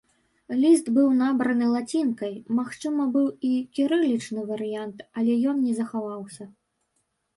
Ліст 0.61 0.85
быў 0.95 1.09
набраны 1.17 1.67
лацінкай, 1.73 2.33
магчыма 2.59 3.03
быў 3.17 3.27
і 3.49 3.53
кірылічны 3.75 4.41
варыянт, 4.51 4.97
але 5.21 5.33
ён 5.53 5.57
не 5.67 5.73
захаваўся. 5.83 6.43